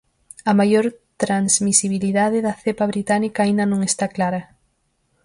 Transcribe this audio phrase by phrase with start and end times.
[0.49, 0.85] A maior
[1.23, 4.41] transmisibilidade da cepa británica aínda non está clara.